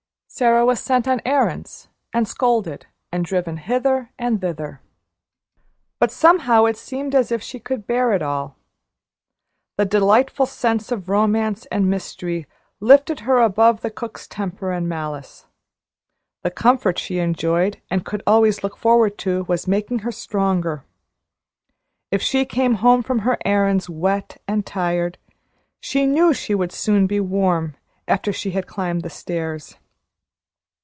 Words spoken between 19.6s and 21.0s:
making her stronger.